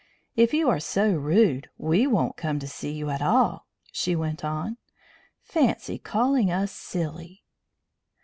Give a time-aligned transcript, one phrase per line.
[0.35, 4.43] "If you are so rude we won't come to see you at all," she went
[4.43, 4.77] on.
[5.43, 7.43] "Fancy calling us silly!"